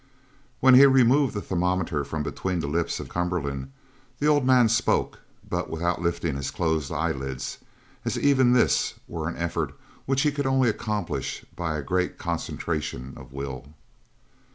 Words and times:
When 0.61 0.73
he 0.73 0.87
removed 0.87 1.35
the 1.35 1.43
thermometer 1.43 2.03
from 2.03 2.23
between 2.23 2.59
the 2.59 2.65
lips 2.65 2.99
of 2.99 3.07
Cumberland 3.07 3.71
the 4.17 4.25
old 4.25 4.47
man 4.47 4.67
spoke, 4.67 5.19
but 5.47 5.69
without 5.69 6.01
lifting 6.01 6.35
his 6.37 6.49
closed 6.49 6.91
eyelids, 6.91 7.59
as 8.03 8.17
if 8.17 8.23
even 8.23 8.53
this 8.53 8.95
were 9.07 9.29
an 9.29 9.37
effort 9.37 9.77
which 10.07 10.23
he 10.23 10.31
could 10.31 10.47
only 10.47 10.69
accomplish 10.69 11.45
by 11.55 11.77
a 11.77 11.83
great 11.83 12.17
concentration 12.17 13.13
of 13.15 13.29
the 13.29 13.35
will. 13.35 13.75